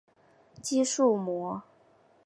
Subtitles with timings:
[0.63, 1.61] 肌束膜。